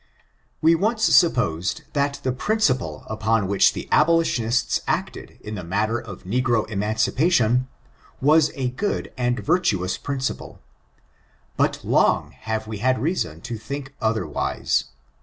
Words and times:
We 0.63 0.73
once 0.73 1.03
supposed 1.03 1.83
that 1.93 2.21
the 2.23 2.31
principle 2.31 3.03
upon 3.07 3.45
which 3.47 3.73
the 3.73 3.87
abolitionists 3.91 4.81
acted 4.87 5.37
in 5.41 5.53
the 5.53 5.63
matter 5.63 5.99
of 5.99 6.23
negro 6.23 6.67
emanci 6.69 7.11
pation, 7.11 7.67
was 8.19 8.51
a 8.55 8.71
good 8.71 9.13
and 9.15 9.39
virtuous 9.39 9.99
principle; 9.99 10.59
but 11.55 11.85
long 11.85 12.31
have 12.31 12.65
we 12.65 12.79
had 12.79 12.97
reason 12.97 13.41
to 13.41 13.59
think 13.59 13.93
otherwise. 14.01 14.85